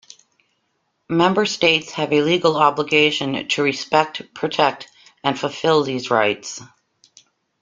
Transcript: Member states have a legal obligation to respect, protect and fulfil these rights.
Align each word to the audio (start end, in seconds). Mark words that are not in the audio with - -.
Member 1.11 1.45
states 1.45 1.91
have 1.91 2.11
a 2.11 2.23
legal 2.23 2.57
obligation 2.57 3.47
to 3.49 3.61
respect, 3.61 4.33
protect 4.33 4.87
and 5.23 5.37
fulfil 5.39 5.83
these 5.83 6.09
rights. 6.09 6.59